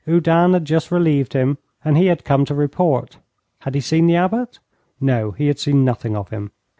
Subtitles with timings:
[0.07, 3.17] Oudin had just relieved him, and he had come to report.
[3.59, 4.57] Had he seen the Abbot?
[4.99, 6.49] No, he had seen nothing of him.